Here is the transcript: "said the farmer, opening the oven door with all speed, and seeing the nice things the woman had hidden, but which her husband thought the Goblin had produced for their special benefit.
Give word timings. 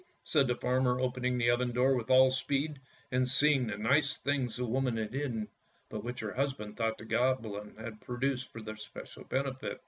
"said 0.33 0.47
the 0.47 0.55
farmer, 0.55 0.99
opening 0.99 1.37
the 1.37 1.51
oven 1.51 1.71
door 1.71 1.93
with 1.93 2.09
all 2.09 2.31
speed, 2.31 2.79
and 3.11 3.29
seeing 3.29 3.67
the 3.67 3.77
nice 3.77 4.17
things 4.17 4.55
the 4.55 4.65
woman 4.65 4.97
had 4.97 5.13
hidden, 5.13 5.47
but 5.89 6.03
which 6.03 6.21
her 6.21 6.33
husband 6.33 6.75
thought 6.75 6.97
the 6.97 7.05
Goblin 7.05 7.75
had 7.75 8.01
produced 8.01 8.51
for 8.51 8.63
their 8.63 8.77
special 8.77 9.23
benefit. 9.25 9.79